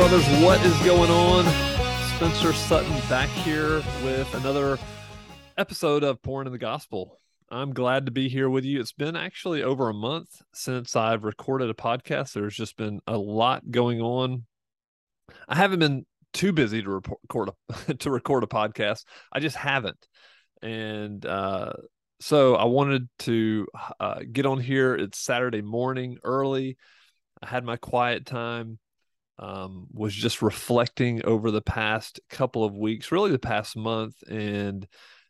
[0.00, 1.44] brothers, what is going on?
[2.16, 4.78] Spencer Sutton back here with another
[5.58, 7.18] episode of Pouring in the Gospel.
[7.50, 8.80] I'm glad to be here with you.
[8.80, 12.32] It's been actually over a month since I've recorded a podcast.
[12.32, 14.46] There's just been a lot going on.
[15.46, 19.04] I haven't been too busy to record a, to record a podcast.
[19.30, 20.08] I just haven't,
[20.62, 21.74] and uh,
[22.20, 23.66] so I wanted to
[24.00, 24.94] uh, get on here.
[24.94, 26.78] It's Saturday morning, early.
[27.42, 28.78] I had my quiet time
[29.40, 34.86] um, was just reflecting over the past couple of weeks, really the past month, and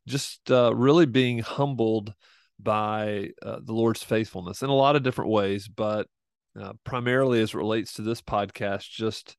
[0.07, 2.13] just uh, really being humbled
[2.59, 6.09] by uh, the Lord's faithfulness in a lot of different ways, but
[6.61, 9.37] uh, primarily as it relates to this podcast, just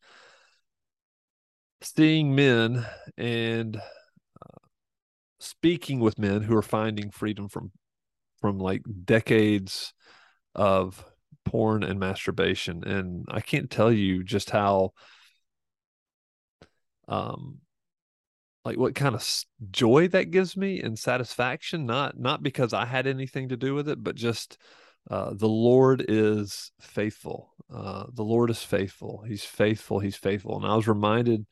[1.81, 2.85] seeing men
[3.17, 4.59] and uh,
[5.39, 7.71] speaking with men who are finding freedom from
[8.39, 9.93] from like decades
[10.55, 11.05] of
[11.51, 14.91] porn and masturbation and i can't tell you just how
[17.07, 17.59] um
[18.63, 23.05] like what kind of joy that gives me and satisfaction not not because i had
[23.05, 24.57] anything to do with it but just
[25.09, 27.53] uh, the lord is faithful.
[27.73, 29.23] Uh, the lord is faithful.
[29.27, 29.99] He's faithful.
[29.99, 30.57] He's faithful.
[30.57, 31.45] And i was reminded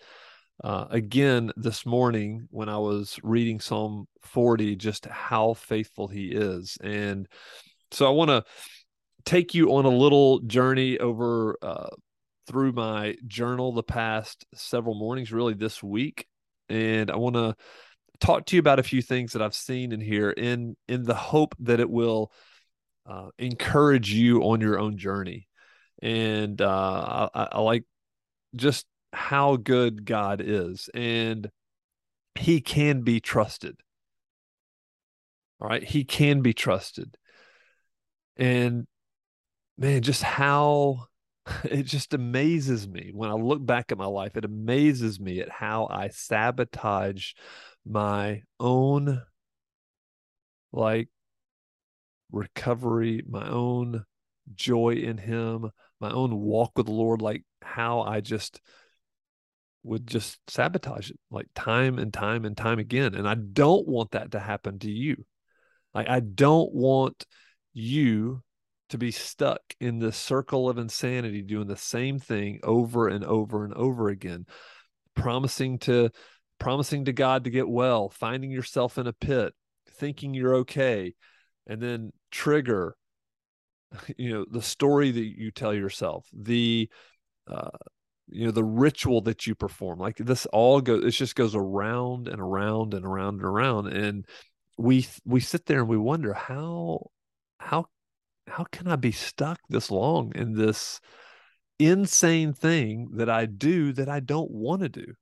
[0.64, 6.78] uh, again this morning when i was reading psalm 40 just how faithful he is.
[6.82, 7.28] And
[7.92, 8.44] so i want to
[9.26, 11.90] take you on a little journey over uh,
[12.48, 16.28] through my journal the past several mornings, really this week,
[16.68, 17.56] and I want to
[18.20, 21.16] talk to you about a few things that I've seen in here, in in the
[21.16, 22.32] hope that it will
[23.06, 25.48] uh, encourage you on your own journey.
[26.02, 27.84] And uh, I, I like
[28.56, 31.50] just how good God is, and
[32.36, 33.78] He can be trusted.
[35.62, 37.18] All right, He can be trusted.
[38.38, 38.88] And
[39.80, 41.08] man, just how
[41.64, 44.36] it just amazes me when I look back at my life.
[44.36, 47.32] It amazes me at how I sabotage
[47.86, 49.24] my own
[50.72, 51.08] like
[52.32, 54.04] recovery, my own
[54.54, 58.62] joy in Him, my own walk with the Lord, like how I just
[59.84, 63.16] would just sabotage it like time and time and time again.
[63.16, 65.26] And I don't want that to happen to you.
[65.94, 67.26] Like, I don't want
[67.74, 68.44] you
[68.90, 73.64] to be stuck in this circle of insanity doing the same thing over and over
[73.64, 74.46] and over again
[75.16, 76.10] promising to
[76.60, 79.54] promising to god to get well finding yourself in a pit
[79.92, 81.14] thinking you're okay
[81.68, 82.96] and then trigger
[84.18, 86.90] you know the story that you tell yourself the
[87.50, 87.70] uh,
[88.28, 92.28] you know the ritual that you perform like this all goes it just goes around
[92.28, 94.26] and around and around and around and
[94.78, 97.10] we we sit there and we wonder how
[97.58, 97.86] how
[98.50, 101.00] how can I be stuck this long in this
[101.78, 105.14] insane thing that I do that I don't want to do?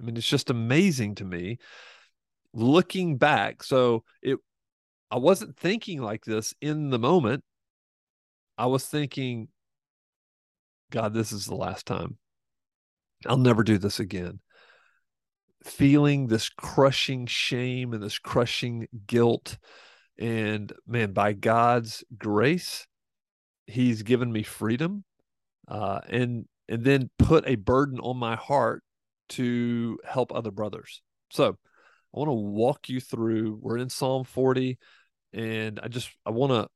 [0.00, 1.58] I mean, it's just amazing to me
[2.52, 3.62] looking back.
[3.62, 4.38] So it,
[5.10, 7.44] I wasn't thinking like this in the moment.
[8.56, 9.48] I was thinking,
[10.90, 12.18] God, this is the last time.
[13.26, 14.40] I'll never do this again.
[15.64, 19.58] Feeling this crushing shame and this crushing guilt
[20.18, 22.86] and man, by God's grace,
[23.66, 25.04] He's given me freedom,
[25.68, 28.82] uh, and and then put a burden on my heart
[29.30, 31.02] to help other brothers.
[31.30, 31.56] So
[32.14, 33.58] I want to walk you through.
[33.60, 34.78] We're in Psalm 40,
[35.32, 36.68] and I just I want to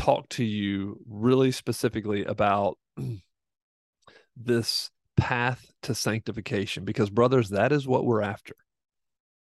[0.00, 2.78] talk to you really specifically about
[4.36, 8.56] this path to sanctification because brothers that is what we're after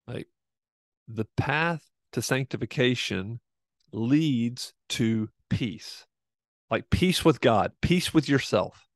[0.07, 0.27] like
[1.07, 1.81] the path
[2.13, 3.39] to sanctification
[3.91, 6.05] leads to peace,
[6.69, 8.87] like peace with God, peace with yourself.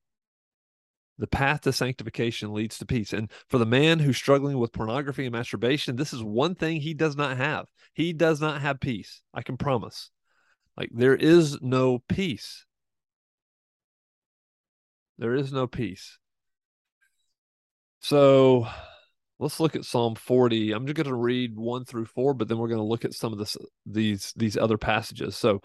[1.20, 3.12] The path to sanctification leads to peace.
[3.12, 6.94] And for the man who's struggling with pornography and masturbation, this is one thing he
[6.94, 7.66] does not have.
[7.94, 9.22] He does not have peace.
[9.34, 10.12] I can promise.
[10.78, 12.66] Like there is no peace.
[15.18, 16.20] There is no peace.
[18.00, 18.68] So
[19.39, 20.72] let's look at Psalm 40.
[20.72, 23.13] I'm just going to read one through four, but then we're going to look at
[23.13, 25.36] some of this, these these other passages.
[25.36, 25.62] So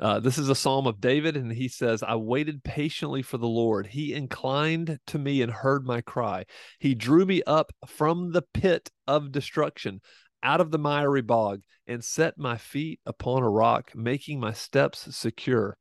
[0.00, 3.48] uh, this is a psalm of David, and he says, I waited patiently for the
[3.48, 3.88] Lord.
[3.88, 6.44] He inclined to me and heard my cry.
[6.78, 10.00] He drew me up from the pit of destruction,
[10.42, 15.16] out of the miry bog, and set my feet upon a rock, making my steps
[15.16, 15.76] secure.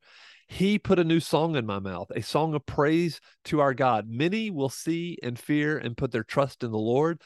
[0.47, 4.07] He put a new song in my mouth, a song of praise to our God.
[4.09, 7.21] Many will see and fear and put their trust in the Lord.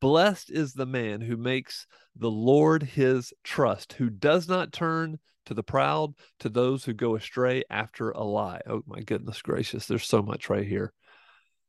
[0.00, 5.54] Blessed is the man who makes the Lord his trust, who does not turn to
[5.54, 8.60] the proud, to those who go astray after a lie.
[8.68, 9.86] Oh, my goodness gracious.
[9.86, 10.92] There's so much right here.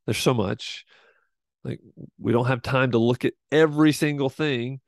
[0.05, 0.85] There's so much.
[1.63, 1.79] Like
[2.19, 4.81] we don't have time to look at every single thing,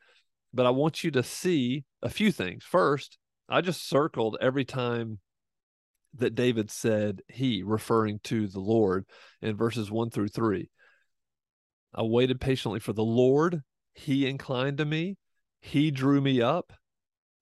[0.53, 2.63] but I want you to see a few things.
[2.63, 3.17] First,
[3.47, 5.19] I just circled every time
[6.15, 9.05] that David said he, referring to the Lord
[9.41, 10.69] in verses one through three.
[11.93, 13.61] I waited patiently for the Lord.
[13.93, 15.17] He inclined to me.
[15.61, 16.73] He drew me up.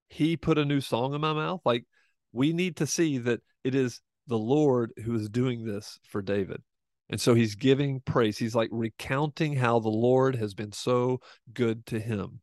[0.08, 1.60] He put a new song in my mouth.
[1.64, 1.84] Like
[2.32, 6.62] we need to see that it is the Lord who is doing this for David.
[7.10, 8.36] And so he's giving praise.
[8.36, 11.20] He's like recounting how the Lord has been so
[11.52, 12.40] good to him.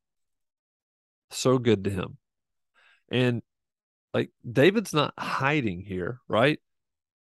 [1.29, 2.17] So good to him.
[3.09, 3.41] And
[4.15, 6.57] like David's not hiding here, right?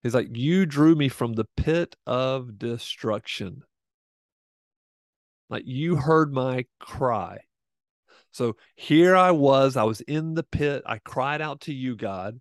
[0.03, 3.63] He's like, You drew me from the pit of destruction.
[5.49, 7.39] Like you heard my cry.
[8.33, 10.83] So here I was, I was in the pit.
[10.85, 12.41] I cried out to you, God,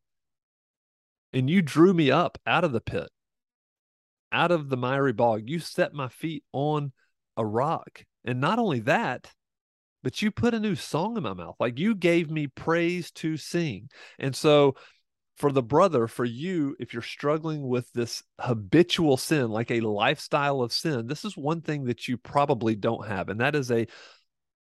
[1.32, 3.10] and you drew me up out of the pit,
[4.32, 5.44] out of the miry bog.
[5.46, 6.92] You set my feet on
[7.38, 8.04] a rock.
[8.26, 9.32] And not only that,
[10.04, 11.56] but you put a new song in my mouth.
[11.60, 13.90] Like you gave me praise to sing.
[14.18, 14.76] And so,
[15.38, 20.62] for the brother, for you, if you're struggling with this habitual sin, like a lifestyle
[20.62, 23.88] of sin, this is one thing that you probably don't have, and that is a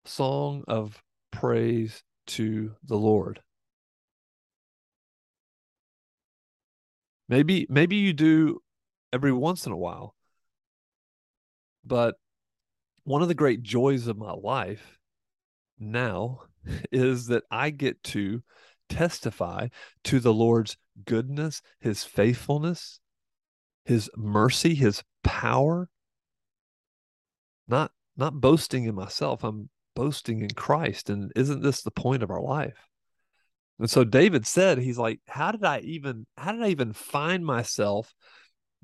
[0.06, 3.42] song of praise to the Lord.
[7.28, 8.60] Maybe maybe you do
[9.12, 10.16] every once in a while.
[11.86, 12.16] But
[13.04, 14.98] one of the great joys of my life
[15.80, 16.42] now
[16.92, 18.44] is that I get to
[18.90, 19.68] testify
[20.06, 23.00] to the Lord's goodness, his faithfulness,
[23.86, 25.90] his mercy, his power.
[27.68, 31.10] Not not boasting in myself, I'm boasting in Christ.
[31.10, 32.88] And isn't this the point of our life?
[33.80, 37.46] And so David said, he's like, how did I even how did I even find
[37.46, 38.14] myself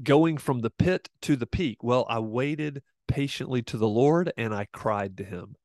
[0.02, 1.84] going from the pit to the peak?
[1.84, 5.56] Well, I waited patiently to the Lord and I cried to him.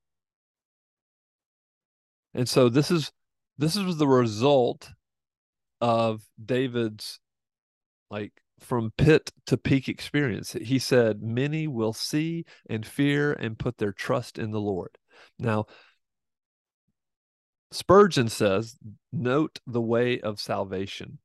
[2.34, 3.12] And so this is
[3.56, 4.90] this is the result
[5.80, 7.20] of David's
[8.10, 10.52] like from pit to peak experience.
[10.52, 14.98] He said, Many will see and fear and put their trust in the Lord.
[15.38, 15.66] Now,
[17.70, 18.76] Spurgeon says,
[19.12, 21.18] Note the way of salvation.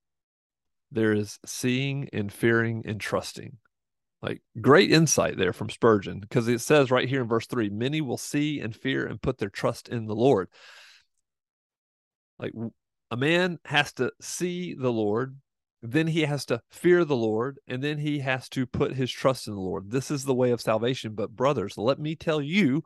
[0.92, 3.58] There is seeing and fearing and trusting.
[4.22, 8.02] Like great insight there from Spurgeon, because it says right here in verse three, many
[8.02, 10.50] will see and fear and put their trust in the Lord.
[12.40, 12.54] Like
[13.12, 15.38] a man has to see the Lord,
[15.82, 19.48] then he has to fear the Lord, and then he has to put his trust
[19.48, 19.92] in the Lord.
[19.92, 21.14] This is the way of salvation.
[21.14, 22.84] But, brothers, let me tell you,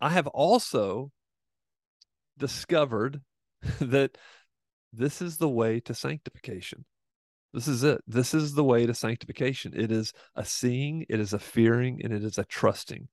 [0.00, 1.12] I have also
[2.36, 3.20] discovered
[3.80, 4.16] that
[4.92, 6.84] this is the way to sanctification.
[7.52, 8.00] This is it.
[8.06, 9.72] This is the way to sanctification.
[9.74, 13.08] It is a seeing, it is a fearing, and it is a trusting.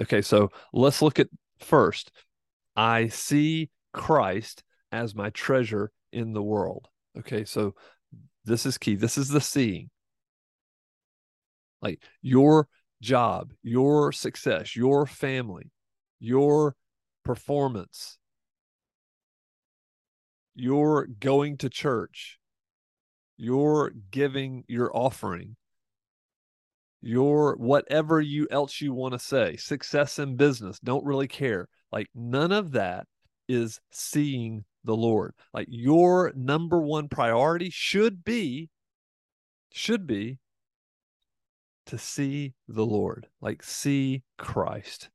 [0.00, 1.28] Okay, so let's look at
[1.60, 2.12] first.
[2.76, 4.62] I see Christ
[4.92, 6.88] as my treasure in the world.
[7.18, 7.74] Okay, so
[8.44, 8.94] this is key.
[8.94, 9.90] This is the seeing.
[11.80, 12.68] Like your
[13.00, 15.70] job, your success, your family,
[16.18, 16.74] your
[17.24, 18.18] performance,
[20.54, 22.38] your going to church,
[23.36, 25.56] your giving your offering,
[27.00, 31.68] your whatever you else you want to say, success in business, don't really care.
[31.92, 33.06] Like none of that
[33.48, 35.34] is seeing the Lord.
[35.52, 38.70] Like your number one priority should be,
[39.72, 40.38] should be
[41.86, 45.10] to see the Lord, like see Christ.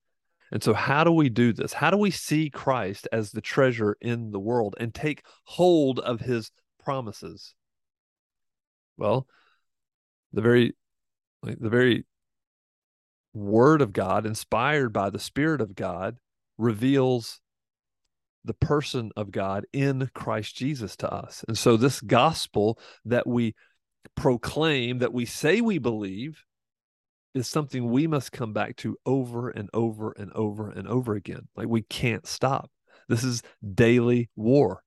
[0.51, 1.73] And so, how do we do this?
[1.73, 6.21] How do we see Christ as the treasure in the world and take hold of
[6.21, 6.51] his
[6.83, 7.55] promises?
[8.97, 9.27] Well,
[10.31, 10.75] the very,
[11.41, 12.05] like the very
[13.33, 16.17] word of God, inspired by the Spirit of God,
[16.57, 17.41] reveals
[18.45, 21.43] the person of God in Christ Jesus to us.
[21.47, 23.55] And so, this gospel that we
[24.15, 26.43] proclaim, that we say we believe,
[27.33, 31.47] is something we must come back to over and over and over and over again.
[31.55, 32.69] Like we can't stop.
[33.09, 33.41] This is
[33.73, 34.83] daily war.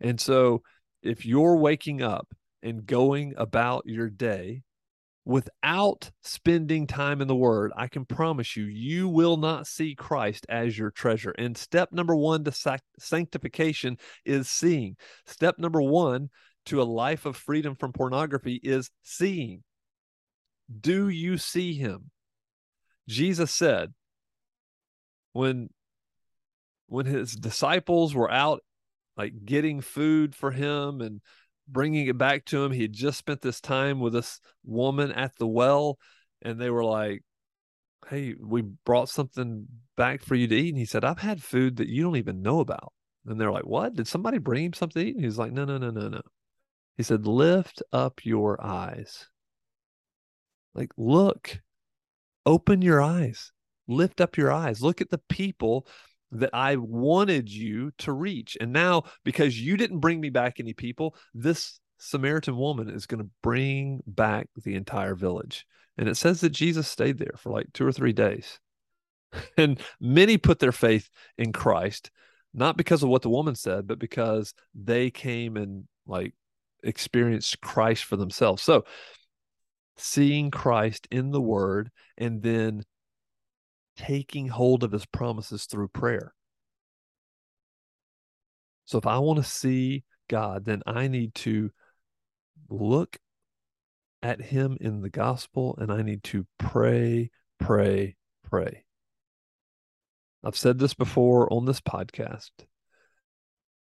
[0.00, 0.62] And so,
[1.02, 2.28] if you're waking up
[2.62, 4.62] and going about your day
[5.30, 10.44] without spending time in the word, I can promise you, you will not see Christ
[10.48, 11.30] as your treasure.
[11.38, 14.96] And step number one to sanctification is seeing.
[15.26, 16.30] Step number one
[16.66, 19.62] to a life of freedom from pornography is seeing.
[20.80, 22.10] Do you see him?
[23.08, 23.94] Jesus said,
[25.32, 25.68] when
[26.88, 28.62] when his disciples were out
[29.16, 31.20] like getting food for him and
[31.72, 32.72] bringing it back to him.
[32.72, 35.98] He had just spent this time with this woman at the well,
[36.42, 37.22] and they were like,
[38.08, 40.70] Hey, we brought something back for you to eat.
[40.70, 42.92] And he said, I've had food that you don't even know about.
[43.26, 43.94] And they're like, What?
[43.94, 45.16] Did somebody bring him something to eat?
[45.16, 46.22] And he's like, No, no, no, no, no.
[46.96, 49.28] He said, Lift up your eyes.
[50.74, 51.60] Like, look,
[52.46, 53.52] open your eyes,
[53.88, 55.86] lift up your eyes, look at the people
[56.32, 58.56] that I wanted you to reach.
[58.60, 63.22] And now, because you didn't bring me back any people, this Samaritan woman is going
[63.22, 65.66] to bring back the entire village.
[65.98, 68.58] And it says that Jesus stayed there for like two or three days.
[69.56, 71.08] And many put their faith
[71.38, 72.10] in Christ,
[72.52, 76.34] not because of what the woman said, but because they came and like
[76.82, 78.60] experienced Christ for themselves.
[78.60, 78.84] So,
[79.96, 82.82] seeing Christ in the word and then
[83.96, 86.34] taking hold of his promises through prayer.
[88.84, 91.70] So if I want to see God, then I need to
[92.68, 93.18] look
[94.22, 98.16] at him in the gospel and I need to pray, pray,
[98.48, 98.84] pray.
[100.42, 102.50] I've said this before on this podcast.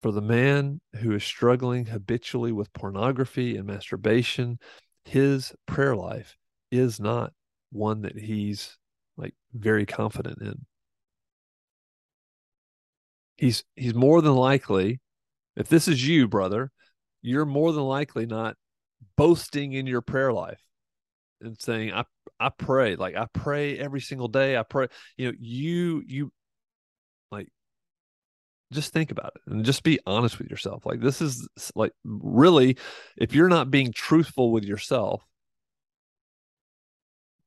[0.01, 4.58] For the man who is struggling habitually with pornography and masturbation,
[5.03, 6.38] his prayer life
[6.72, 7.34] is not
[7.72, 8.79] one that he's
[9.20, 10.66] like very confident in.
[13.38, 15.00] He's he's more than likely,
[15.56, 16.72] if this is you, brother,
[17.22, 18.56] you're more than likely not
[19.16, 20.62] boasting in your prayer life
[21.42, 22.06] and saying, I
[22.40, 24.58] I pray, like I pray every single day.
[24.58, 26.32] I pray, you know, you you
[27.32, 27.48] like
[28.72, 30.86] just think about it and just be honest with yourself.
[30.86, 32.78] Like this is like really,
[33.18, 35.24] if you're not being truthful with yourself,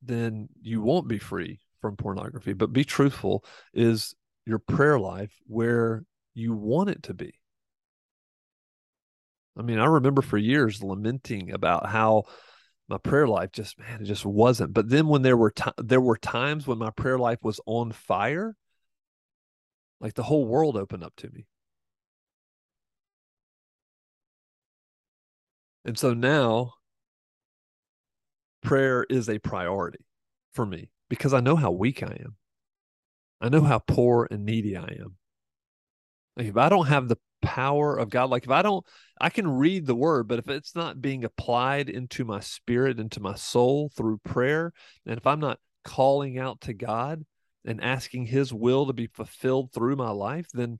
[0.02, 2.54] then you won't be free from pornography.
[2.54, 4.14] But be truthful is
[4.46, 7.34] your prayer life where you want it to be.
[9.58, 12.24] I mean, I remember for years lamenting about how
[12.88, 14.72] my prayer life just man, it just wasn't.
[14.72, 17.92] But then when there were t- there were times when my prayer life was on
[17.92, 18.56] fire,
[20.00, 21.46] like the whole world opened up to me.
[25.84, 26.74] And so now
[28.62, 30.04] prayer is a priority
[30.52, 32.36] for me because I know how weak I am.
[33.38, 35.18] I know how poor and needy I am.
[36.38, 38.82] Like if I don't have the power of God, like if I don't,
[39.20, 43.20] I can read the word, but if it's not being applied into my spirit, into
[43.20, 44.72] my soul through prayer,
[45.04, 47.26] and if I'm not calling out to God
[47.66, 50.78] and asking his will to be fulfilled through my life, then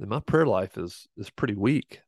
[0.00, 2.00] then my prayer life is is pretty weak.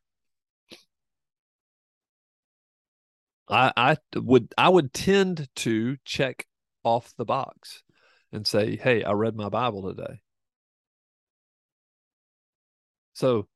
[3.49, 6.45] I, I would I would tend to check
[6.85, 7.83] off the box
[8.33, 10.23] and say, "Hey, I read my Bible today."
[13.15, 13.49] So,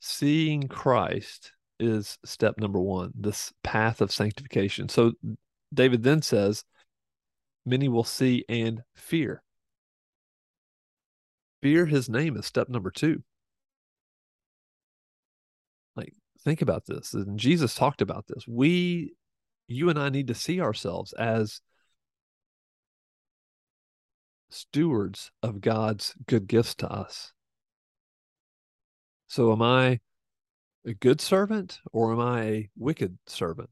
[0.00, 4.88] seeing Christ is step number 1, this path of sanctification.
[4.88, 5.12] So,
[5.72, 6.64] David then says,
[7.66, 9.42] "Many will see and fear."
[11.64, 13.22] Fear his name is step number 2.
[15.96, 17.14] Like think about this.
[17.14, 18.46] And Jesus talked about this.
[18.46, 19.14] We,
[19.66, 21.62] you and I need to see ourselves as
[24.54, 27.32] stewards of God's good gifts to us.
[29.26, 30.00] So, am I
[30.86, 33.70] a good servant or am I a wicked servant?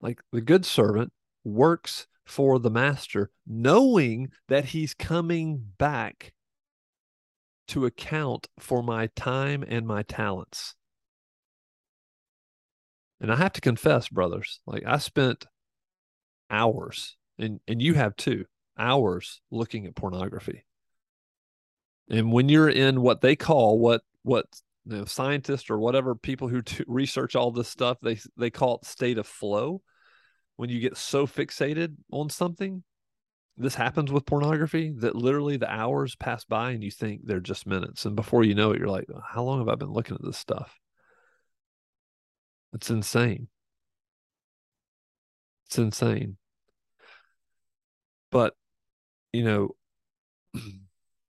[0.00, 1.12] Like the good servant
[1.44, 6.32] works for the master, knowing that he's coming back
[7.68, 10.74] to account for my time and my talents.
[13.20, 15.46] And I have to confess, brothers, like I spent
[16.50, 18.46] hours, and, and you have too,
[18.80, 20.64] hours looking at pornography.
[22.08, 24.46] And when you're in what they call what what
[24.86, 28.76] you know, scientists or whatever people who t- research all this stuff they they call
[28.76, 29.82] it state of flow.
[30.56, 32.82] When you get so fixated on something,
[33.56, 37.66] this happens with pornography that literally the hours pass by and you think they're just
[37.66, 40.22] minutes, and before you know it, you're like, how long have I been looking at
[40.22, 40.78] this stuff?
[42.74, 43.48] It's insane.
[45.66, 46.36] It's insane.
[48.30, 48.54] But
[49.32, 49.70] you know,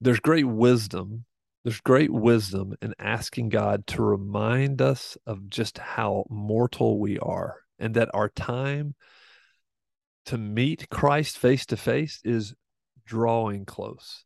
[0.01, 1.25] there's great wisdom.
[1.63, 7.57] There's great wisdom in asking God to remind us of just how mortal we are
[7.77, 8.95] and that our time
[10.25, 12.53] to meet Christ face to face is
[13.05, 14.25] drawing close.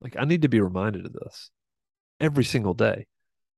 [0.00, 1.50] Like, I need to be reminded of this
[2.20, 3.06] every single day.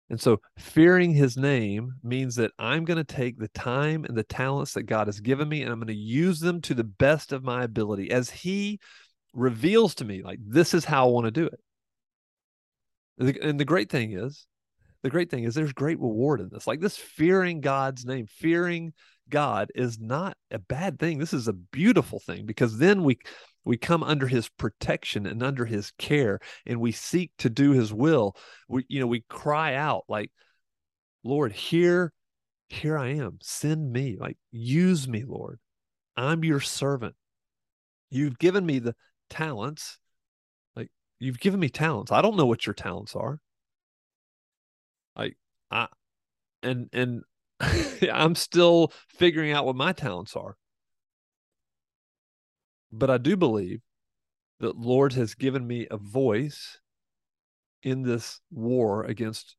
[0.08, 4.24] And so, fearing his name means that I'm going to take the time and the
[4.24, 7.32] talents that God has given me and I'm going to use them to the best
[7.32, 8.80] of my ability as he
[9.32, 11.60] reveals to me, like, this is how I want to do it.
[13.42, 14.46] And the great thing is,
[15.02, 16.66] the great thing is there's great reward in this.
[16.66, 18.92] Like this fearing God's name, fearing
[19.28, 21.18] God is not a bad thing.
[21.18, 23.18] This is a beautiful thing because then we
[23.64, 27.92] we come under his protection and under his care and we seek to do his
[27.92, 28.36] will.
[28.68, 30.30] We you know, we cry out like
[31.24, 32.12] Lord, here
[32.68, 33.38] here I am.
[33.40, 34.16] Send me.
[34.18, 35.58] Like use me, Lord.
[36.16, 37.14] I'm your servant.
[38.10, 38.94] You've given me the
[39.30, 39.98] talents.
[40.76, 42.12] Like you've given me talents.
[42.12, 43.40] I don't know what your talents are.
[45.16, 45.36] Like
[45.70, 45.88] I
[46.62, 47.22] and and
[48.12, 50.56] I'm still figuring out what my talents are.
[52.92, 53.80] But I do believe
[54.58, 56.78] that Lord has given me a voice
[57.82, 59.56] in this war against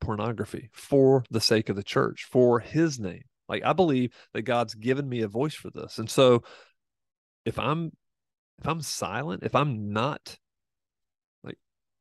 [0.00, 3.22] pornography for the sake of the church, for his name.
[3.48, 5.98] Like I believe that God's given me a voice for this.
[5.98, 6.42] And so
[7.44, 7.92] if I'm
[8.60, 10.38] if I'm silent, if I'm not
[11.42, 11.58] like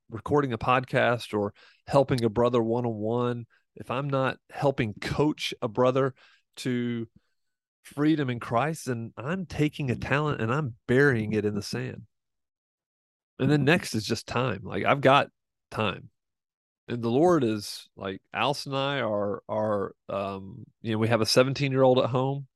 [0.10, 1.54] recording a podcast or
[1.88, 6.14] helping a brother one on one, if I'm not helping coach a brother
[6.58, 7.08] to
[7.84, 12.04] freedom in Christ, then I'm taking a talent and I'm burying it in the sand.
[13.40, 14.62] And then next is just time.
[14.64, 15.30] Like I've got
[15.72, 16.10] time.
[16.88, 21.22] And the Lord is like Alice and I are are um, you know, we have
[21.22, 22.48] a 17 year old at home.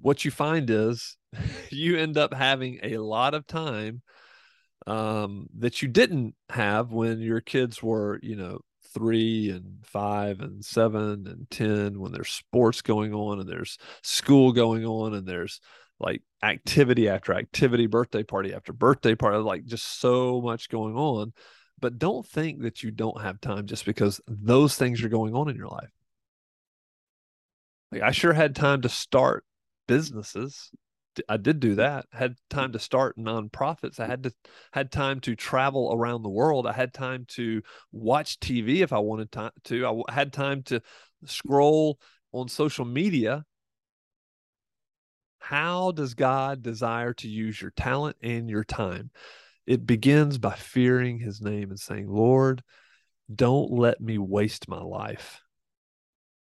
[0.00, 1.16] What you find is
[1.70, 4.02] you end up having a lot of time
[4.86, 8.60] um, that you didn't have when your kids were, you know,
[8.92, 14.52] three and five and seven and 10 when there's sports going on and there's school
[14.52, 15.60] going on and there's
[15.98, 21.32] like activity after activity, birthday party after birthday party, like just so much going on.
[21.80, 25.48] But don't think that you don't have time just because those things are going on
[25.48, 25.90] in your life.
[27.90, 29.44] Like I sure had time to start
[29.86, 30.70] businesses
[31.28, 31.76] I did do mm.
[31.76, 32.06] that.
[32.12, 32.36] I had mm.
[32.50, 34.00] time to start nonprofits.
[34.00, 34.32] I had to
[34.72, 36.66] had time to travel around the world.
[36.66, 37.62] I had time to
[37.92, 39.30] watch TV if I wanted
[39.64, 40.04] to.
[40.08, 40.80] I had time to
[41.24, 41.98] scroll
[42.32, 43.44] on social media.
[45.38, 49.10] How does God desire to use your talent and your time?
[49.66, 52.62] It begins by fearing his name and saying, Lord,
[53.34, 55.42] don't let me waste my life.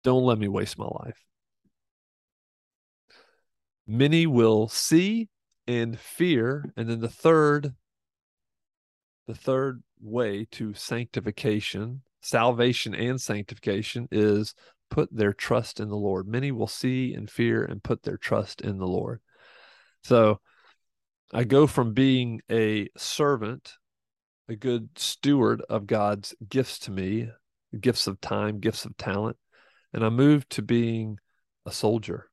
[0.04, 1.27] Don't let me waste my life
[3.88, 5.28] many will see
[5.66, 7.74] and fear and then the third
[9.26, 14.54] the third way to sanctification salvation and sanctification is
[14.90, 16.26] put their trust in the lord.
[16.26, 19.20] Many will see and fear and put their trust in the lord.
[20.02, 20.40] So
[21.32, 23.74] i go from being a servant
[24.48, 27.28] a good steward of god's gifts to me
[27.78, 29.36] gifts of time gifts of talent
[29.92, 31.18] and i move to being
[31.66, 32.30] a soldier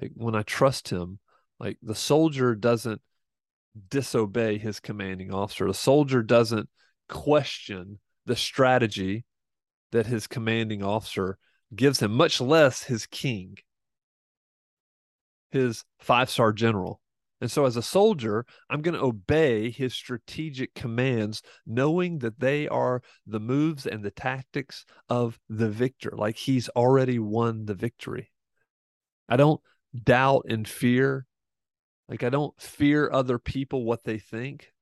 [0.00, 1.18] like when I trust him,
[1.58, 3.00] like the soldier doesn't
[3.88, 5.66] disobey his commanding officer.
[5.66, 6.68] The soldier doesn't
[7.08, 9.24] question the strategy
[9.92, 11.38] that his commanding officer
[11.74, 13.56] gives him, much less his king,
[15.50, 17.00] his five star general.
[17.40, 22.66] And so, as a soldier, I'm going to obey his strategic commands, knowing that they
[22.66, 28.32] are the moves and the tactics of the victor, like he's already won the victory.
[29.28, 29.60] I don't
[30.04, 31.26] doubt and fear.
[32.08, 34.72] Like I don't fear other people what they think.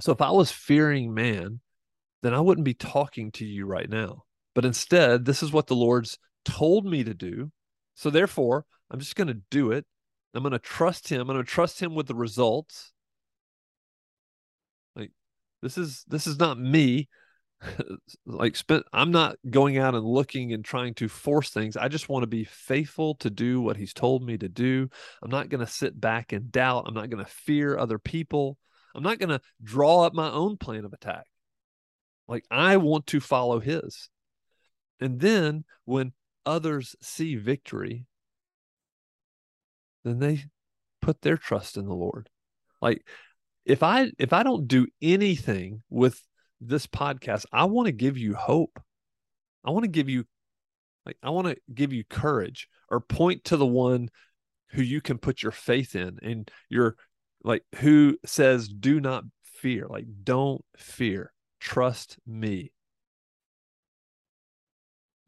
[0.00, 1.60] So if I was fearing man,
[2.22, 4.24] then I wouldn't be talking to you right now.
[4.54, 7.50] But instead, this is what the Lord's told me to do.
[7.94, 9.84] So therefore, I'm just going to do it.
[10.34, 11.20] I'm going to trust him.
[11.20, 12.92] I'm going to trust him with the results.
[14.96, 15.12] Like
[15.62, 17.08] this is this is not me
[18.26, 21.76] like spent i'm not going out and looking and trying to force things.
[21.76, 24.88] I just want to be faithful to do what he's told me to do.
[25.22, 26.84] I'm not going to sit back and doubt.
[26.86, 28.58] I'm not going to fear other people.
[28.94, 31.26] I'm not going to draw up my own plan of attack.
[32.28, 34.08] Like i want to follow his.
[35.00, 36.12] And then when
[36.46, 38.06] others see victory
[40.04, 40.44] then they
[41.00, 42.28] put their trust in the lord.
[42.80, 43.06] Like
[43.64, 46.20] if i if i don't do anything with
[46.68, 48.80] this podcast, I want to give you hope.
[49.64, 50.24] I want to give you
[51.06, 54.10] like I want to give you courage or point to the one
[54.70, 56.96] who you can put your faith in and you're
[57.42, 61.32] like who says do not fear like don't fear.
[61.60, 62.72] Trust me.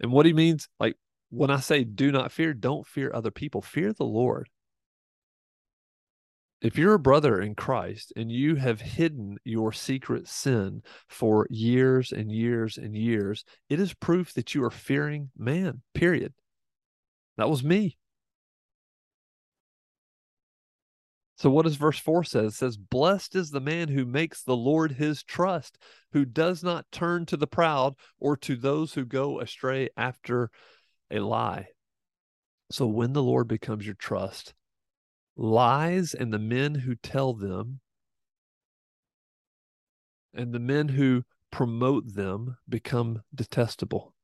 [0.01, 0.96] And what he means like
[1.31, 4.49] when i say do not fear don't fear other people fear the lord
[6.61, 12.12] if you're a brother in Christ and you have hidden your secret sin for years
[12.12, 16.33] and years and years, it is proof that you are fearing man, period.
[17.37, 17.99] That was me.
[21.37, 22.55] So what does verse 4 says?
[22.55, 25.77] It says, Blessed is the man who makes the Lord his trust,
[26.12, 30.51] who does not turn to the proud or to those who go astray after
[31.11, 31.69] a lie.
[32.71, 34.55] So when the Lord becomes your trust,
[35.37, 37.81] lies and the men who tell them
[40.35, 44.14] and the men who promote them become detestable.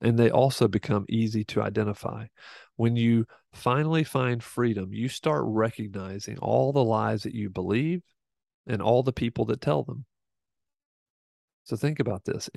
[0.00, 2.26] And they also become easy to identify.
[2.76, 8.02] When you finally find freedom, you start recognizing all the lies that you believe
[8.66, 10.04] and all the people that tell them.
[11.64, 12.50] So think about this.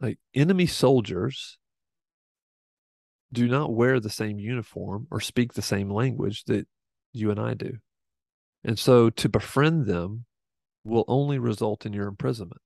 [0.00, 1.58] Like enemy soldiers
[3.34, 6.66] do not wear the same uniform or speak the same language that
[7.12, 7.78] you and I do.
[8.62, 10.24] And so to befriend them
[10.84, 12.60] will only result in your imprisonment.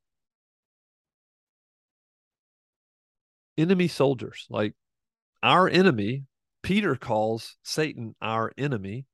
[3.56, 4.74] Enemy soldiers, like
[5.42, 6.24] our enemy,
[6.62, 9.06] Peter calls Satan our enemy,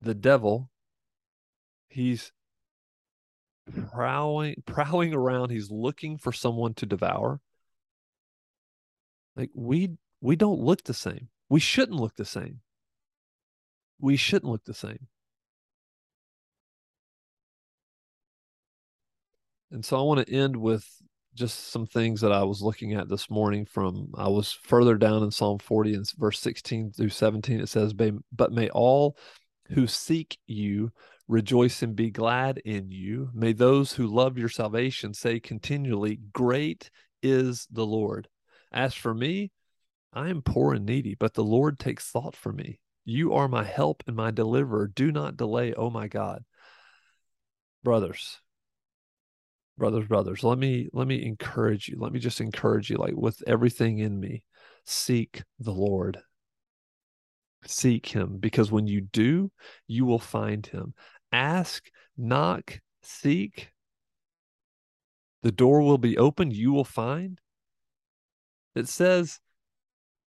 [0.00, 0.70] the devil.
[1.88, 2.32] He's
[3.90, 7.40] prowling prowling around he's looking for someone to devour
[9.36, 12.60] like we we don't look the same we shouldn't look the same
[14.00, 15.06] we shouldn't look the same
[19.70, 20.86] and so i want to end with
[21.34, 25.22] just some things that i was looking at this morning from i was further down
[25.22, 29.16] in psalm 40 and verse 16 through 17 it says but may all
[29.70, 30.92] who seek you
[31.28, 33.30] rejoice and be glad in you.
[33.34, 36.90] May those who love your salvation say continually, Great
[37.22, 38.28] is the Lord.
[38.72, 39.50] As for me,
[40.14, 42.78] I am poor and needy, but the Lord takes thought for me.
[43.04, 44.86] You are my help and my deliverer.
[44.86, 46.44] Do not delay, oh my God.
[47.82, 48.40] Brothers,
[49.76, 51.98] brothers, brothers, let me let me encourage you.
[51.98, 54.44] Let me just encourage you, like with everything in me.
[54.86, 56.22] Seek the Lord
[57.66, 59.50] seek him because when you do,
[59.86, 60.94] you will find him
[61.32, 63.72] ask, knock, seek.
[65.42, 67.40] The door will be open, you will find.
[68.74, 69.40] It says,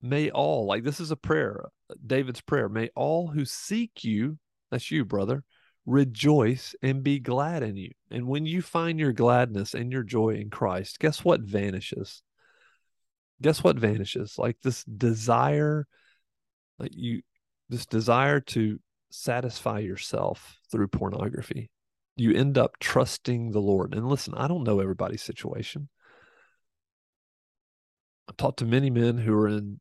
[0.00, 1.64] may all, like this is a prayer,
[2.06, 4.38] David's prayer, may all who seek you,
[4.70, 5.44] that's you, brother,
[5.86, 7.90] rejoice and be glad in you.
[8.10, 12.22] And when you find your gladness and your joy in Christ, guess what vanishes?
[13.40, 14.38] Guess what vanishes?
[14.38, 15.86] Like this desire,
[16.78, 17.22] like you,
[17.68, 18.78] this desire to
[19.10, 21.70] satisfy yourself through pornography.
[22.16, 23.94] You end up trusting the Lord.
[23.94, 25.88] And listen, I don't know everybody's situation.
[28.28, 29.80] I've talked to many men who are in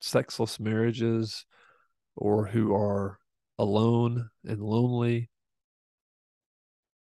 [0.00, 1.44] sexless marriages
[2.16, 3.18] or who are
[3.58, 5.30] alone and lonely.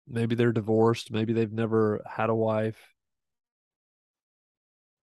[0.08, 1.12] Maybe they're divorced.
[1.12, 2.80] Maybe they've never had a wife.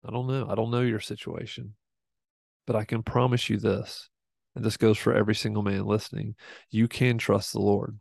[0.04, 0.46] I don't know.
[0.48, 1.74] I don't know your situation.
[2.66, 4.10] But I can promise you this
[4.58, 6.34] and this goes for every single man listening,
[6.68, 8.00] you can trust the Lord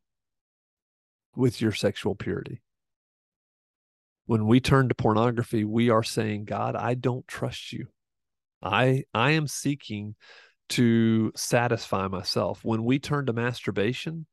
[1.35, 2.63] with your sexual purity.
[4.25, 7.89] When we turn to pornography, we are saying, God, I don't trust you.
[8.61, 10.15] I I am seeking
[10.69, 12.63] to satisfy myself.
[12.63, 14.25] When we turn to masturbation,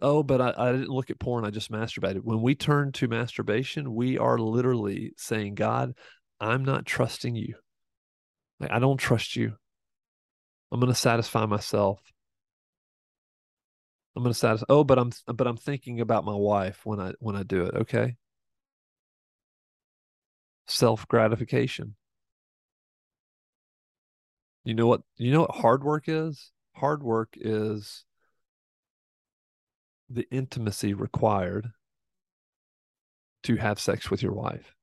[0.00, 2.20] oh, but I, I didn't look at porn, I just masturbated.
[2.22, 5.94] When we turn to masturbation, we are literally saying, God,
[6.40, 7.54] I'm not trusting you.
[8.60, 9.54] Like, I don't trust you.
[10.70, 12.00] I'm to satisfy myself.
[14.16, 14.66] I'm to satisfy.
[14.68, 17.74] Oh, but I'm but I'm thinking about my wife when I when I do it.
[17.74, 18.16] Okay.
[20.66, 21.94] Self gratification.
[24.64, 25.02] You know what?
[25.16, 26.52] You know what hard work is?
[26.74, 28.04] Hard work is
[30.08, 31.68] the intimacy required
[33.44, 34.74] to have sex with your wife.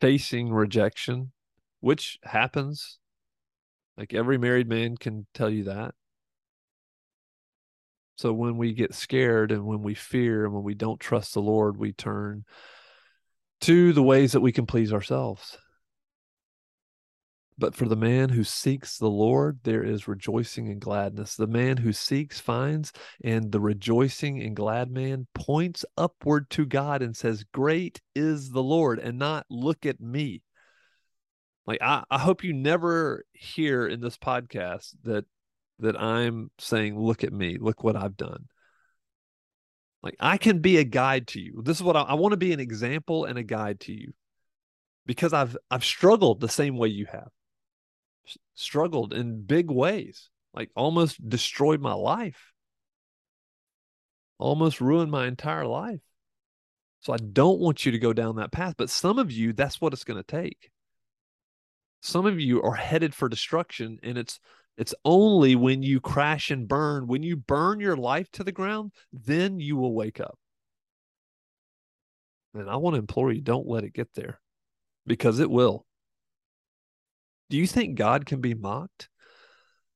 [0.00, 1.32] Facing rejection,
[1.80, 2.98] which happens
[3.96, 5.94] like every married man can tell you that.
[8.16, 11.40] So when we get scared and when we fear and when we don't trust the
[11.40, 12.44] Lord, we turn
[13.62, 15.56] to the ways that we can please ourselves.
[17.60, 21.36] But for the man who seeks the Lord, there is rejoicing and gladness.
[21.36, 22.90] The man who seeks finds,
[23.22, 28.62] and the rejoicing and glad man points upward to God and says, Great is the
[28.62, 30.42] Lord, and not look at me.
[31.66, 35.26] Like I, I hope you never hear in this podcast that
[35.80, 38.46] that I'm saying, look at me, look what I've done.
[40.02, 41.60] Like I can be a guide to you.
[41.62, 44.14] This is what I, I want to be an example and a guide to you
[45.04, 47.28] because I've I've struggled the same way you have.
[48.54, 52.52] Struggled in big ways, like almost destroyed my life.
[54.38, 56.00] Almost ruined my entire life.
[57.00, 59.80] So I don't want you to go down that path, but some of you that's
[59.80, 60.70] what it's going to take.
[62.02, 64.38] Some of you are headed for destruction, and it's
[64.76, 68.92] it's only when you crash and burn, when you burn your life to the ground,
[69.12, 70.38] then you will wake up.
[72.54, 74.40] And I want to implore you don't let it get there
[75.06, 75.84] because it will.
[77.50, 79.08] Do you think God can be mocked?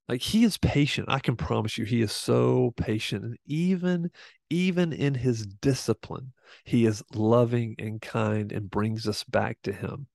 [0.09, 1.09] Like he is patient.
[1.09, 4.11] I can promise you he is so patient and even
[4.51, 6.33] even in his discipline,
[6.64, 10.09] he is loving and kind and brings us back to him.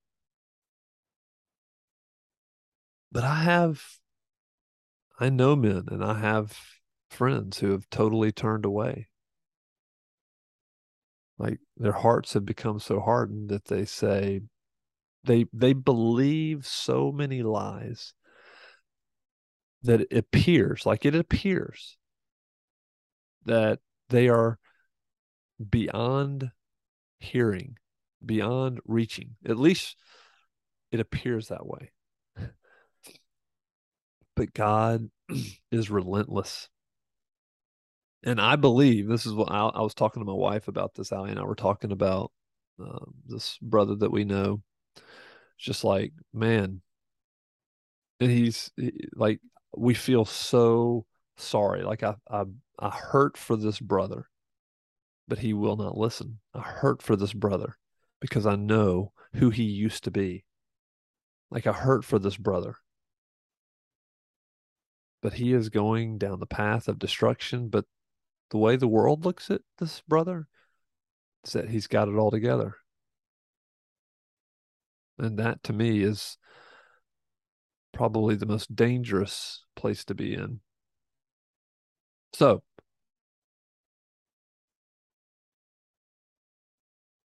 [3.12, 3.82] But I have
[5.20, 6.58] I know men and I have
[7.10, 9.08] friends who have totally turned away.
[11.38, 14.42] Like their hearts have become so hardened that they say
[15.24, 18.14] they they believe so many lies
[19.84, 21.98] that it appears like it appears
[23.46, 23.80] that
[24.10, 24.60] they are
[25.70, 26.52] beyond
[27.20, 27.78] hearing,
[28.26, 29.36] beyond reaching.
[29.46, 29.98] At least
[30.92, 31.92] it appears that way.
[34.36, 35.10] But God
[35.72, 36.70] is relentless.
[38.24, 41.12] And I believe this is what I, I, was talking to my wife about this.
[41.12, 42.32] Ali and I were talking about
[42.80, 44.62] um, this brother that we know.
[45.58, 46.82] It's just like, man,
[48.20, 48.72] and he's
[49.14, 49.40] like,
[49.76, 51.06] we feel so
[51.38, 51.84] sorry.
[51.84, 52.44] Like I, I,
[52.80, 54.28] I hurt for this brother,
[55.28, 56.40] but he will not listen.
[56.54, 57.78] I hurt for this brother
[58.20, 60.44] because I know who he used to be.
[61.52, 62.76] Like I hurt for this brother,
[65.22, 67.70] but he is going down the path of destruction.
[67.70, 67.86] But
[68.52, 70.48] the way the world looks at this brother
[71.46, 72.76] is that he's got it all together.
[75.20, 76.38] And that to me is
[77.92, 80.62] probably the most dangerous place to be in.
[82.34, 82.64] So,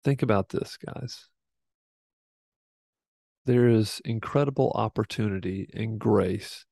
[0.04, 1.28] think about this, guys.
[3.46, 6.66] There is incredible opportunity and grace.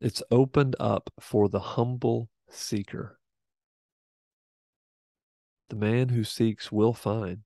[0.00, 3.18] It's opened up for the humble seeker.
[5.70, 7.38] The man who seeks will find.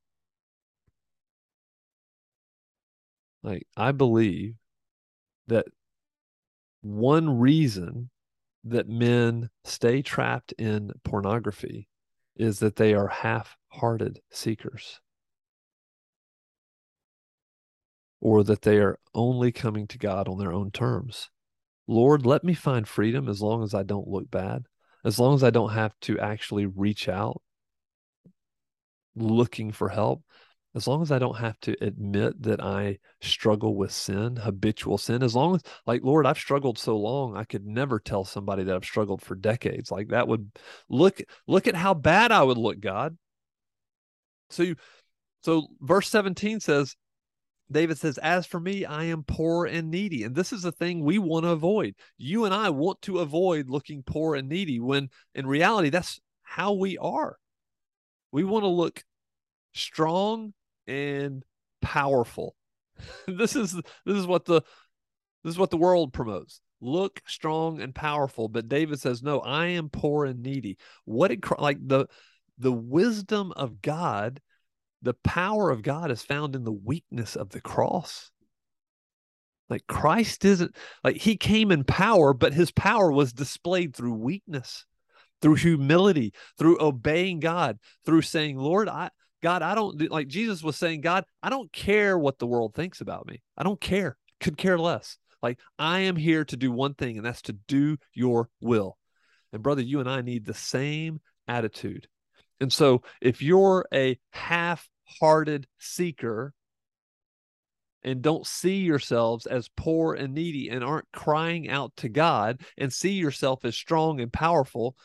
[3.42, 4.54] Like, I believe
[5.46, 5.66] that
[6.80, 8.10] one reason
[8.64, 11.88] that men stay trapped in pornography
[12.36, 15.00] is that they are half hearted seekers.
[18.20, 21.30] Or that they are only coming to God on their own terms.
[21.86, 24.64] Lord, let me find freedom as long as I don't look bad,
[25.04, 27.40] as long as I don't have to actually reach out
[29.14, 30.22] looking for help
[30.78, 35.22] as long as I don't have to admit that I struggle with sin, habitual sin,
[35.22, 38.74] as long as, like, Lord, I've struggled so long, I could never tell somebody that
[38.74, 39.90] I've struggled for decades.
[39.90, 40.50] Like, that would
[40.88, 43.18] look, look at how bad I would look, God.
[44.50, 44.76] So, you,
[45.42, 46.96] so verse 17 says,
[47.70, 50.22] David says, As for me, I am poor and needy.
[50.22, 51.96] And this is the thing we want to avoid.
[52.16, 56.72] You and I want to avoid looking poor and needy when in reality, that's how
[56.72, 57.36] we are.
[58.32, 59.04] We want to look
[59.74, 60.54] strong
[60.88, 61.44] and
[61.80, 62.56] powerful.
[63.28, 64.62] this is this is what the
[65.44, 66.60] this is what the world promotes.
[66.80, 71.44] Look strong and powerful, but David says, "No, I am poor and needy." What did
[71.58, 72.06] like the
[72.58, 74.40] the wisdom of God,
[75.02, 78.30] the power of God is found in the weakness of the cross.
[79.70, 80.74] Like Christ isn't
[81.04, 84.86] like he came in power, but his power was displayed through weakness,
[85.42, 89.10] through humility, through obeying God, through saying, Lord, I
[89.42, 93.00] God, I don't like Jesus was saying, God, I don't care what the world thinks
[93.00, 93.42] about me.
[93.56, 94.16] I don't care.
[94.40, 95.18] Could care less.
[95.42, 98.98] Like I am here to do one thing, and that's to do your will.
[99.52, 102.08] And brother, you and I need the same attitude.
[102.60, 106.52] And so if you're a half-hearted seeker
[108.02, 112.92] and don't see yourselves as poor and needy and aren't crying out to God and
[112.92, 114.96] see yourself as strong and powerful,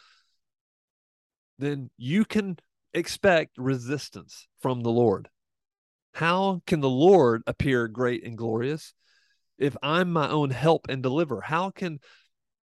[1.60, 2.58] then you can
[2.94, 5.30] expect resistance from the Lord.
[6.14, 8.94] How can the Lord appear great and glorious
[9.58, 11.42] if I'm my own help and deliver?
[11.42, 12.00] How can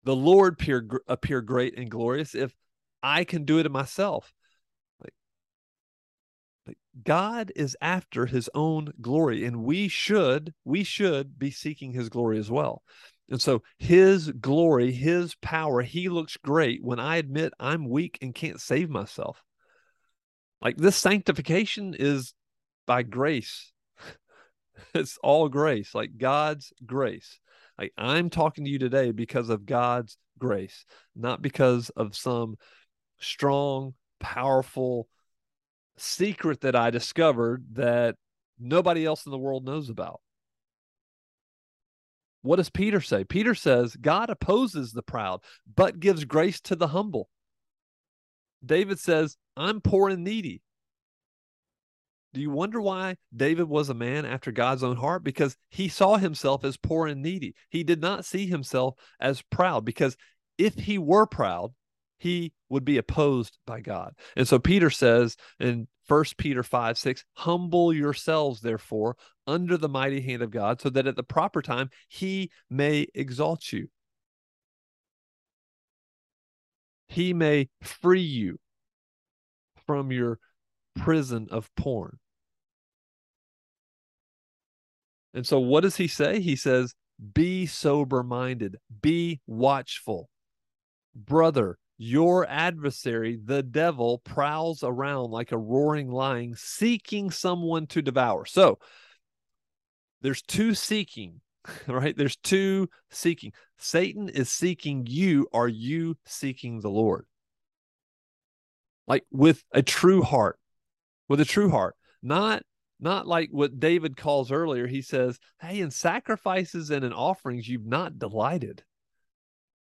[0.04, 2.54] the Lord appear, appear great and glorious if
[3.02, 4.32] I can do it myself?
[7.04, 12.38] God is after his own glory, and we should, we should be seeking his glory
[12.38, 12.84] as well.
[13.30, 18.36] And so his glory, his power, he looks great when I admit I'm weak and
[18.36, 19.42] can't save myself.
[20.62, 22.34] Like this sanctification is
[22.86, 23.72] by grace.
[24.94, 27.40] it's all grace, like God's grace.
[27.78, 32.58] Like I'm talking to you today because of God's grace, not because of some
[33.20, 35.08] strong, powerful
[35.98, 38.16] secret that I discovered that
[38.60, 40.22] nobody else in the world knows about.
[42.44, 43.24] What does Peter say?
[43.24, 45.42] Peter says, God opposes the proud,
[45.76, 47.30] but gives grace to the humble.
[48.66, 50.62] David says, I'm poor and needy.
[52.34, 55.24] Do you wonder why David was a man after God's own heart?
[55.24, 57.56] Because he saw himself as poor and needy.
[57.70, 60.16] He did not see himself as proud, because
[60.58, 61.74] if he were proud,
[62.18, 64.14] he would be opposed by God.
[64.38, 70.22] And so Peter says in First Peter 5 6, humble yourselves, therefore, under the mighty
[70.22, 73.90] hand of God, so that at the proper time he may exalt you.
[77.12, 78.58] He may free you
[79.86, 80.40] from your
[80.96, 82.20] prison of porn.
[85.34, 86.40] And so, what does he say?
[86.40, 86.96] He says,
[87.34, 90.30] Be sober minded, be watchful.
[91.14, 98.46] Brother, your adversary, the devil, prowls around like a roaring lion, seeking someone to devour.
[98.46, 98.80] So,
[100.22, 101.42] there's two seeking,
[101.88, 102.16] right?
[102.16, 103.54] There's two seeking.
[103.78, 105.48] Satan is seeking you.
[105.54, 107.26] Are you seeking the Lord?
[109.08, 110.60] Like with a true heart,
[111.28, 112.64] with a true heart, not
[113.00, 114.86] not like what David calls earlier.
[114.86, 118.84] He says, Hey, in sacrifices and in offerings, you've not delighted.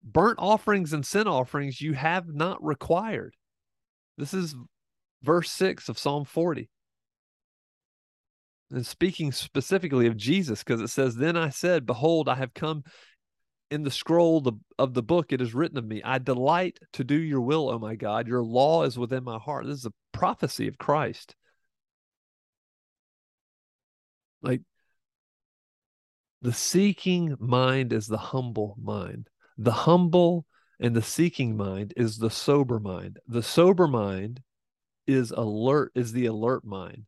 [0.03, 3.35] Burnt offerings and sin offerings, you have not required.
[4.17, 4.55] This is
[5.21, 6.69] verse 6 of Psalm 40.
[8.71, 12.83] And speaking specifically of Jesus, because it says, Then I said, Behold, I have come
[13.71, 17.15] in the scroll of the book, it is written of me, I delight to do
[17.15, 18.27] your will, O my God.
[18.27, 19.65] Your law is within my heart.
[19.65, 21.35] This is a prophecy of Christ.
[24.41, 24.61] Like
[26.41, 29.29] the seeking mind is the humble mind.
[29.57, 30.45] The humble
[30.79, 33.19] and the seeking mind is the sober mind.
[33.27, 34.41] The sober mind
[35.07, 37.05] is alert, is the alert mind.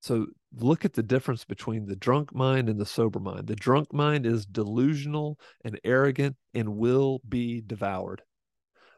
[0.00, 3.46] So look at the difference between the drunk mind and the sober mind.
[3.46, 8.22] The drunk mind is delusional and arrogant and will be devoured.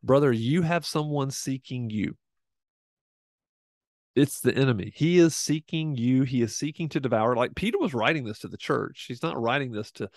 [0.02, 2.16] Brother, you have someone seeking you.
[4.14, 4.92] It's the enemy.
[4.94, 6.22] He is seeking you.
[6.22, 7.34] He is seeking to devour.
[7.34, 9.06] Like Peter was writing this to the church.
[9.08, 10.08] He's not writing this to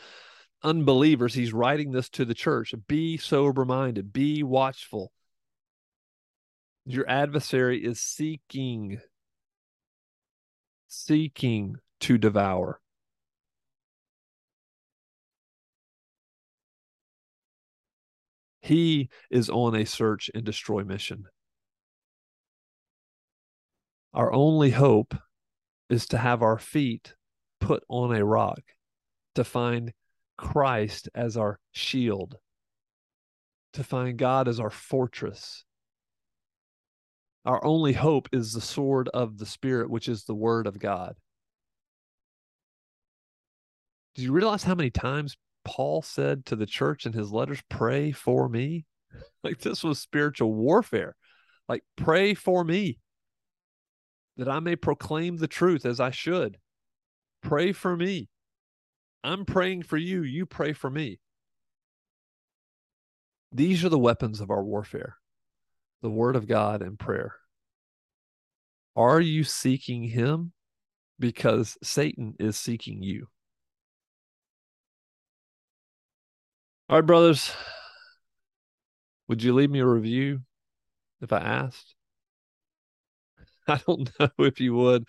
[0.63, 1.33] unbelievers.
[1.33, 2.73] He's writing this to the church.
[2.87, 5.11] Be sober minded, be watchful.
[6.85, 8.99] Your adversary is seeking,
[10.87, 12.79] seeking to devour.
[18.61, 21.25] He is on a search and destroy mission.
[24.13, 25.15] Our only hope
[25.89, 27.15] is to have our feet
[27.59, 28.61] put on a rock,
[29.35, 29.93] to find
[30.37, 32.37] Christ as our shield,
[33.73, 35.63] to find God as our fortress.
[37.47, 41.15] Our only hope is the sword of the Spirit, which is the Word of God.
[44.15, 48.11] Do you realize how many times Paul said to the church in his letters, Pray
[48.11, 48.85] for me?
[49.43, 51.15] Like this was spiritual warfare.
[51.69, 52.99] Like, pray for me
[54.35, 56.57] that I may proclaim the truth as I should.
[57.41, 58.27] Pray for me.
[59.23, 60.23] I'm praying for you.
[60.23, 61.19] You pray for me.
[63.53, 65.15] These are the weapons of our warfare
[66.01, 67.35] the word of God and prayer.
[68.95, 70.53] Are you seeking him?
[71.19, 73.27] Because Satan is seeking you.
[76.89, 77.51] All right, brothers.
[79.27, 80.41] Would you leave me a review
[81.21, 81.95] if I asked?
[83.67, 85.05] I don't know if you would.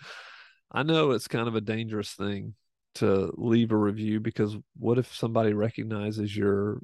[0.71, 2.55] I know it's kind of a dangerous thing
[2.95, 6.81] to leave a review because what if somebody recognizes your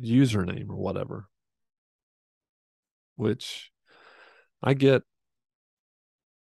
[0.00, 1.28] username or whatever?
[3.16, 3.70] Which
[4.62, 5.02] I get.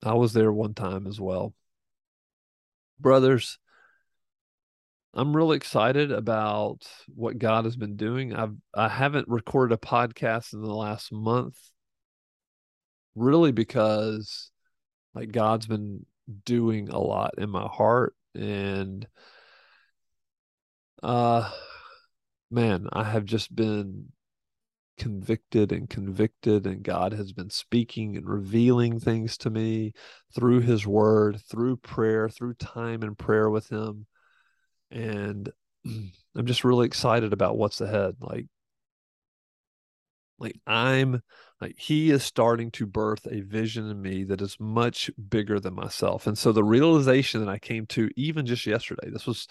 [0.03, 1.53] I was there one time as well.
[2.99, 3.57] Brothers,
[5.13, 8.33] I'm really excited about what God has been doing.
[8.33, 11.57] I've I haven't recorded a podcast in the last month
[13.15, 14.51] really because
[15.13, 16.05] like God's been
[16.45, 19.07] doing a lot in my heart and
[21.01, 21.49] uh
[22.49, 24.11] man, I have just been
[24.97, 29.93] convicted and convicted and God has been speaking and revealing things to me
[30.35, 34.05] through his word, through prayer, through time and prayer with him.
[34.91, 35.51] And
[35.85, 38.15] I'm just really excited about what's ahead.
[38.19, 38.47] Like
[40.39, 41.21] like I'm
[41.61, 45.73] like he is starting to birth a vision in me that is much bigger than
[45.73, 46.27] myself.
[46.27, 49.47] And so the realization that I came to even just yesterday, this was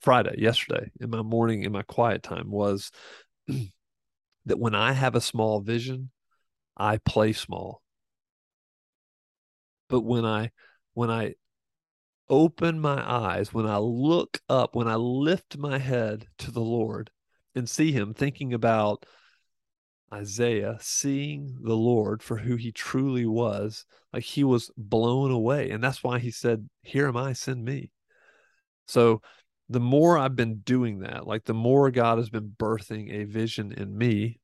[0.00, 2.90] Friday, yesterday, in my morning, in my quiet time, was
[4.46, 6.10] that when I have a small vision,
[6.76, 7.82] I play small.
[9.88, 10.50] But when I
[10.94, 11.34] when I
[12.28, 17.10] open my eyes, when I look up, when I lift my head to the Lord
[17.54, 19.04] and see him thinking about
[20.12, 25.70] Isaiah seeing the Lord for who he truly was, like he was blown away.
[25.70, 27.90] And that's why he said, Here am I, send me.
[28.86, 29.22] So
[29.68, 33.72] the more I've been doing that, like the more God has been birthing a vision
[33.72, 34.40] in me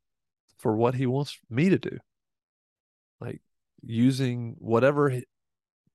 [0.59, 1.99] for what he wants me to do.
[3.21, 3.41] Like
[3.83, 5.13] using whatever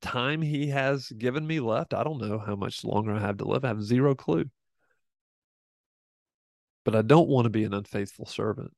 [0.01, 1.93] time he has given me left.
[1.93, 3.65] I don't know how much longer I have to live.
[3.65, 4.45] I have zero clue.
[6.83, 8.71] But I don't want to be an unfaithful servant.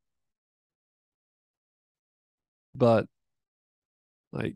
[2.74, 3.08] But
[4.32, 4.56] like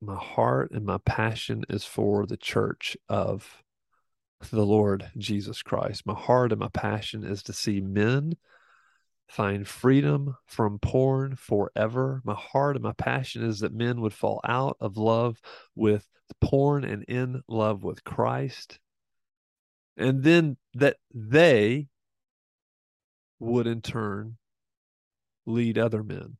[0.00, 3.62] my heart and my passion is for the church of
[4.48, 6.06] the Lord Jesus Christ.
[6.06, 8.36] My heart and my passion is to see men
[9.28, 12.20] find freedom from porn forever.
[12.24, 15.40] My heart and my passion is that men would fall out of love
[15.76, 16.06] with
[16.40, 18.78] porn and in love with Christ.
[19.96, 21.88] And then that they
[23.38, 24.36] would in turn
[25.46, 26.36] lead other men.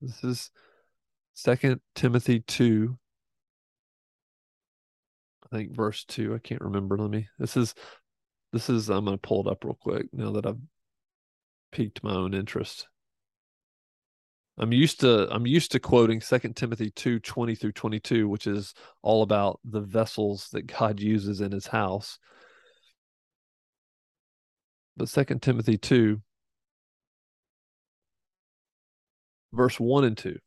[0.00, 0.50] This is
[1.34, 2.98] Second Timothy 2.
[5.56, 6.34] Think verse 2.
[6.34, 6.98] I can't remember.
[6.98, 7.28] Let me.
[7.38, 7.74] This is
[8.52, 10.60] this is I'm to pull it up real quick now that I've
[11.72, 12.88] piqued my own interest.
[14.58, 18.74] I'm used to I'm used to quoting Second Timothy 2, 20 through 22, which is
[19.00, 22.18] all about the vessels that God uses in his house.
[24.94, 26.20] But Second Timothy 2,
[29.52, 30.38] verse 1 and 2.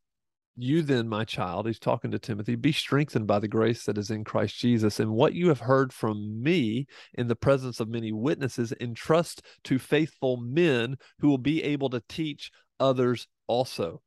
[0.62, 4.12] You then, my child, he's talking to Timothy, be strengthened by the grace that is
[4.12, 5.00] in Christ Jesus.
[5.00, 9.80] And what you have heard from me in the presence of many witnesses, entrust to
[9.80, 14.02] faithful men who will be able to teach others also.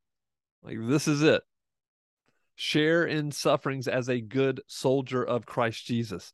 [0.62, 1.42] Like, this is it.
[2.54, 6.32] Share in sufferings as a good soldier of Christ Jesus.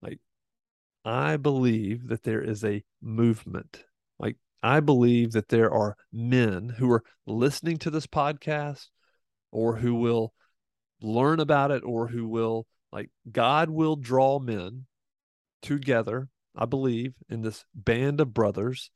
[0.00, 0.20] Like,
[1.04, 3.84] I believe that there is a movement.
[4.20, 8.88] Like, I believe that there are men who are listening to this podcast
[9.52, 10.32] or who will
[11.00, 14.86] learn about it or who will, like, God will draw men
[15.62, 18.90] together, I believe, in this band of brothers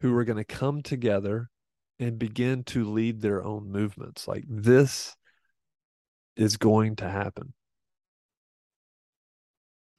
[0.00, 1.50] who are going to come together
[1.98, 4.26] and begin to lead their own movements.
[4.26, 5.16] Like, this
[6.36, 7.52] is going to happen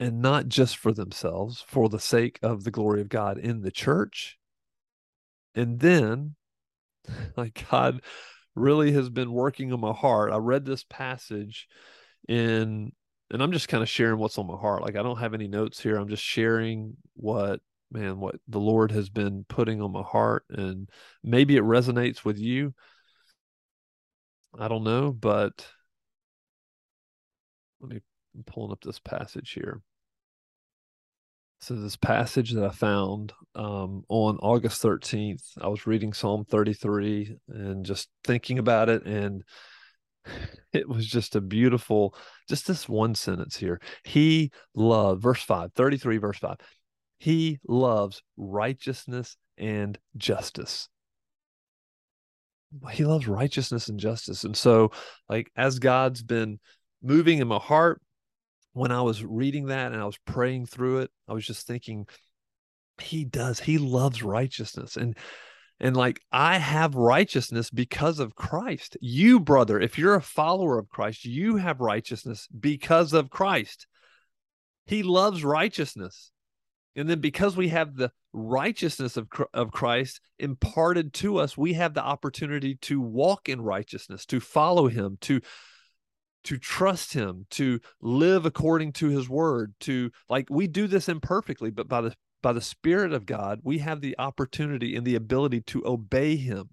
[0.00, 3.70] and not just for themselves, for the sake of the glory of God in the
[3.70, 4.36] church.
[5.54, 6.34] And then,
[7.36, 8.02] like, God
[8.54, 10.32] really has been working on my heart.
[10.32, 11.68] I read this passage
[12.28, 12.92] in,
[13.30, 14.82] and I'm just kind of sharing what's on my heart.
[14.82, 15.96] Like, I don't have any notes here.
[15.96, 20.44] I'm just sharing what, man, what the Lord has been putting on my heart.
[20.50, 20.88] And
[21.22, 22.74] maybe it resonates with you.
[24.58, 25.66] I don't know, but
[27.80, 28.00] let me
[28.34, 29.82] I'm pulling up this passage here.
[31.62, 37.36] So this passage that I found um, on August 13th, I was reading Psalm 33
[37.50, 39.44] and just thinking about it, and
[40.72, 42.16] it was just a beautiful,
[42.48, 43.80] just this one sentence here.
[44.02, 46.56] He loved, verse 5, 33, verse 5.
[47.20, 50.88] He loves righteousness and justice.
[52.90, 54.42] He loves righteousness and justice.
[54.42, 54.90] And so,
[55.28, 56.58] like, as God's been
[57.00, 58.02] moving in my heart,
[58.72, 62.06] when I was reading that and I was praying through it, I was just thinking,
[63.00, 64.96] he does, he loves righteousness.
[64.96, 65.16] And
[65.80, 68.96] and like I have righteousness because of Christ.
[69.00, 73.88] You, brother, if you're a follower of Christ, you have righteousness because of Christ.
[74.86, 76.30] He loves righteousness.
[76.94, 81.94] And then because we have the righteousness of, of Christ imparted to us, we have
[81.94, 85.40] the opportunity to walk in righteousness, to follow him, to
[86.44, 91.70] to trust him to live according to his word to like we do this imperfectly
[91.70, 95.60] but by the by the spirit of god we have the opportunity and the ability
[95.60, 96.70] to obey him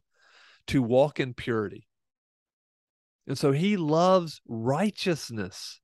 [0.70, 1.88] to walk in purity.
[3.28, 5.82] And so he loves righteousness.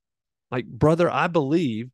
[0.51, 1.89] Like brother i believe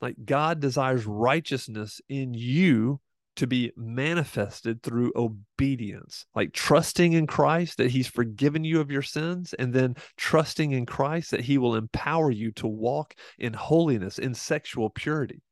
[0.00, 3.00] like god desires righteousness in you
[3.36, 9.02] to be manifested through obedience, like trusting in Christ that He's forgiven you of your
[9.02, 14.18] sins, and then trusting in Christ that He will empower you to walk in holiness,
[14.18, 15.42] in sexual purity.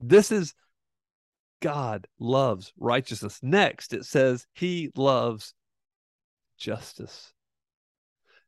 [0.00, 0.54] This is
[1.60, 3.40] God loves righteousness.
[3.42, 5.54] Next, it says He loves
[6.58, 7.32] justice.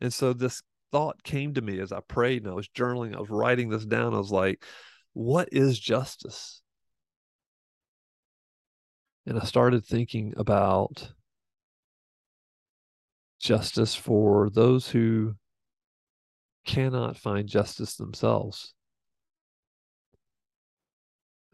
[0.01, 3.21] And so this thought came to me as I prayed and I was journaling, I
[3.21, 4.15] was writing this down.
[4.15, 4.65] I was like,
[5.15, 6.62] what is justice?
[9.27, 11.13] And I started thinking about
[13.41, 15.35] justice for those who
[16.65, 18.75] cannot find justice themselves.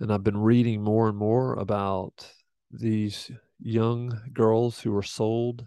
[0.00, 2.32] And I've been reading more and more about
[2.70, 5.66] these young girls who are sold,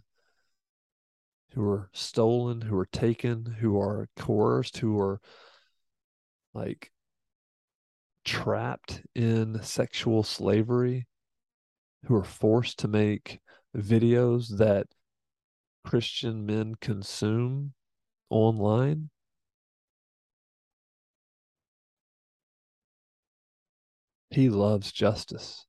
[1.54, 5.20] who are stolen, who are taken, who are coerced, who are
[6.54, 6.92] like
[8.24, 11.08] trapped in sexual slavery,
[12.06, 13.40] who are forced to make
[13.76, 14.88] videos that
[15.84, 17.74] Christian men consume
[18.30, 19.10] online.
[24.30, 25.66] He loves justice.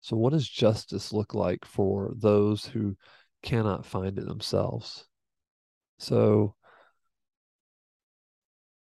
[0.00, 2.96] So, what does justice look like for those who
[3.42, 5.06] cannot find it themselves?
[5.98, 6.54] So,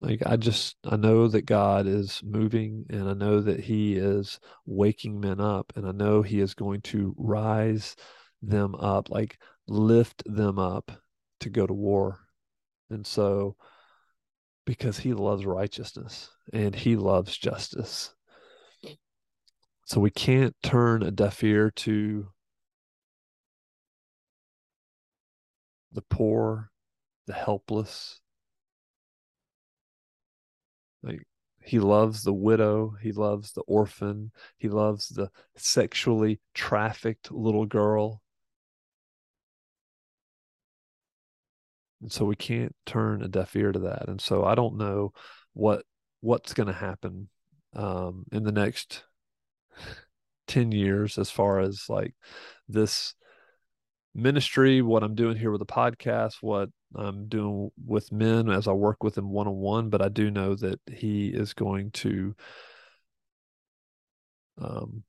[0.05, 4.39] like, I just, I know that God is moving and I know that He is
[4.65, 7.95] waking men up and I know He is going to rise
[8.41, 10.91] them up, like, lift them up
[11.39, 12.19] to go to war.
[12.91, 13.55] And so,
[14.65, 18.13] because He loves righteousness and He loves justice.
[19.87, 22.27] So we can't turn a deaf ear to
[25.91, 26.69] the poor,
[27.25, 28.19] the helpless.
[31.65, 38.21] He loves the widow, he loves the orphan, he loves the sexually trafficked little girl.
[42.01, 44.07] And so we can't turn a deaf ear to that.
[44.07, 45.13] And so I don't know
[45.53, 45.83] what
[46.21, 47.29] what's going to happen
[47.73, 49.03] um, in the next
[50.47, 52.13] 10 years as far as like
[52.67, 53.15] this
[54.15, 58.71] ministry, what I'm doing here with the podcast, what I'm doing with men as I
[58.71, 59.89] work with them one on one.
[59.89, 62.35] But I do know that he is going to,
[64.59, 65.03] um,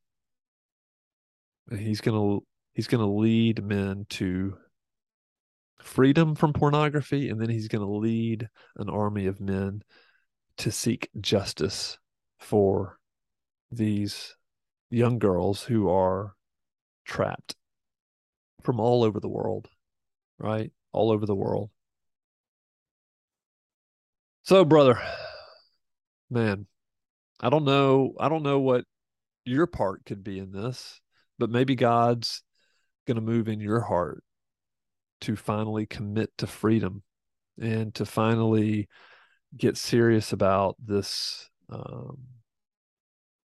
[1.70, 2.44] he's to,
[2.74, 4.58] he's to lead men to
[5.80, 7.28] freedom from pornography.
[7.28, 9.82] And then he's to lead an army of men
[10.58, 11.96] to seek justice
[12.40, 12.98] for
[13.70, 14.34] these
[14.90, 16.34] young girls who are
[17.04, 17.54] trapped
[18.66, 19.68] from all over the world,
[20.38, 20.72] right?
[20.92, 21.70] All over the world.
[24.42, 25.00] So, brother,
[26.28, 26.66] man,
[27.40, 28.12] I don't know.
[28.18, 28.84] I don't know what
[29.44, 31.00] your part could be in this,
[31.38, 32.42] but maybe God's
[33.06, 34.24] going to move in your heart
[35.22, 37.04] to finally commit to freedom
[37.60, 38.88] and to finally
[39.56, 42.18] get serious about this um,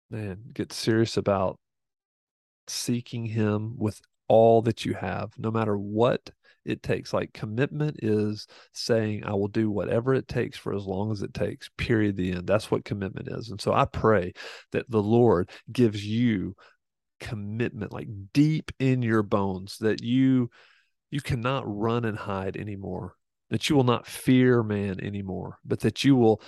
[0.10, 1.60] man, get serious about
[2.68, 4.00] seeking him with
[4.30, 6.30] all that you have, no matter what
[6.66, 7.14] it takes.
[7.14, 11.34] Like commitment is saying, I will do whatever it takes for as long as it
[11.34, 12.16] takes, period.
[12.16, 12.48] The end.
[12.48, 13.50] That's what commitment is.
[13.50, 14.34] And so I pray
[14.72, 16.56] that the Lord gives you
[17.20, 20.50] commitment, like deep in your bones, that you
[21.12, 23.16] you cannot run and hide anymore,
[23.50, 26.42] that you will not fear man anymore, but that you will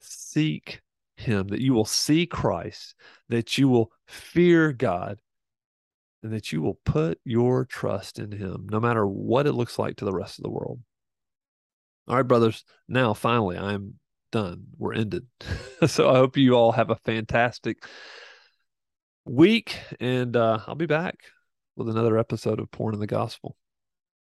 [0.00, 0.80] seek
[1.16, 2.94] him, that you will see Christ,
[3.28, 5.20] that you will fear God,
[6.22, 9.96] and that you will put your trust in him, no matter what it looks like
[9.96, 10.80] to the rest of the world.
[12.08, 12.64] All right, brothers.
[12.88, 13.94] Now, finally, I'm
[14.32, 14.64] done.
[14.76, 15.26] We're ended.
[15.86, 17.84] so I hope you all have a fantastic
[19.24, 21.16] week, and uh, I'll be back
[21.76, 23.56] with another episode of Porn in the Gospel.